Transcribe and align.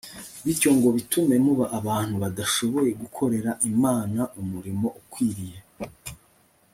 bityo 0.43 0.69
ngo 0.77 0.87
bitume 0.95 1.35
muba 1.45 1.65
abantu 1.79 2.15
badashoboye 2.23 2.91
gukorera 3.01 3.51
imana 3.71 4.21
umurimo 4.41 4.87
ukwiriye 4.99 5.59